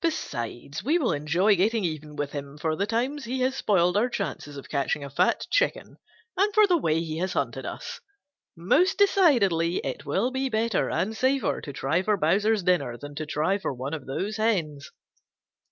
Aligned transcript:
Besides, 0.00 0.84
we 0.84 0.98
will 0.98 1.12
enjoy 1.12 1.56
getting 1.56 1.82
even 1.82 2.14
with 2.14 2.30
him 2.30 2.58
for 2.58 2.76
the 2.76 2.86
times 2.86 3.24
he 3.24 3.40
has 3.40 3.56
spoiled 3.56 3.96
our 3.96 4.08
chances 4.08 4.56
of 4.56 4.68
catching 4.68 5.02
a 5.02 5.10
fat 5.10 5.48
chicken 5.50 5.96
and 6.36 6.54
for 6.54 6.68
the 6.68 6.76
way 6.76 7.00
he 7.00 7.18
has 7.18 7.32
hunted 7.32 7.66
us. 7.66 8.00
Most 8.56 8.98
decidedly 8.98 9.78
it 9.78 10.06
will 10.06 10.30
be 10.30 10.48
better 10.48 10.90
and 10.90 11.16
safer 11.16 11.60
to 11.60 11.72
try 11.72 12.02
for 12.02 12.16
Bowser's 12.16 12.62
dinner 12.62 12.96
than 12.96 13.16
to 13.16 13.26
try 13.26 13.58
for 13.58 13.72
one 13.74 13.94
of 13.94 14.06
those 14.06 14.36
hens." 14.36 14.92